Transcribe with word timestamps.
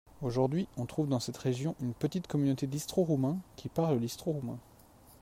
Aujourd’hui, 0.23 0.67
on 0.77 0.87
trouve 0.87 1.07
dans 1.09 1.19
cette 1.19 1.37
région 1.37 1.75
une 1.79 1.93
petite 1.93 2.25
communauté 2.25 2.65
d’Istro-roumains, 2.65 3.37
qui 3.55 3.69
parlent 3.69 3.99
l’istro-roumain. 3.99 4.57